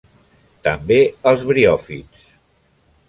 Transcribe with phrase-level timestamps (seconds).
[0.67, 0.97] També
[1.33, 2.25] els briòfits.